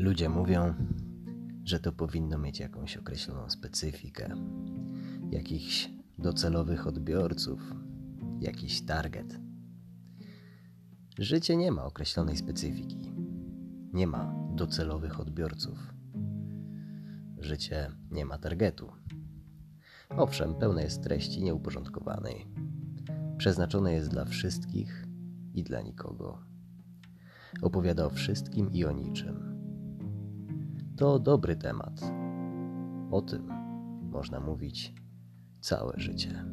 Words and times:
Ludzie 0.00 0.28
mówią, 0.28 0.74
że 1.64 1.80
to 1.80 1.92
powinno 1.92 2.38
mieć 2.38 2.60
jakąś 2.60 2.96
określoną 2.96 3.50
specyfikę, 3.50 4.34
jakichś 5.30 5.90
docelowych 6.18 6.86
odbiorców, 6.86 7.74
jakiś 8.40 8.82
target. 8.82 9.40
Życie 11.18 11.56
nie 11.56 11.72
ma 11.72 11.84
określonej 11.84 12.36
specyfiki, 12.36 13.12
nie 13.92 14.06
ma 14.06 14.34
docelowych 14.54 15.20
odbiorców. 15.20 15.94
Życie 17.38 17.90
nie 18.10 18.24
ma 18.24 18.38
targetu. 18.38 18.92
Owszem, 20.10 20.54
pełne 20.54 20.82
jest 20.82 21.02
treści 21.02 21.42
nieuporządkowanej. 21.42 22.46
Przeznaczone 23.38 23.92
jest 23.92 24.10
dla 24.10 24.24
wszystkich 24.24 25.06
i 25.54 25.62
dla 25.62 25.80
nikogo. 25.80 26.38
Opowiada 27.62 28.06
o 28.06 28.10
wszystkim 28.10 28.72
i 28.72 28.84
o 28.84 28.92
niczym. 28.92 29.49
To 31.00 31.18
dobry 31.18 31.56
temat. 31.56 32.00
O 33.10 33.22
tym 33.22 33.52
można 34.10 34.40
mówić 34.40 34.94
całe 35.60 35.92
życie. 35.96 36.44